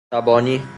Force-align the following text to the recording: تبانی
تبانی 0.11 0.61